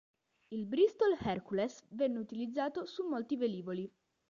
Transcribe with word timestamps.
Il 0.49 0.65
Bristol 0.65 1.13
Hercules 1.19 1.83
venne 1.91 2.17
utilizzato 2.17 2.87
su 2.87 3.03
molti 3.07 3.35
velivoli. 3.37 3.87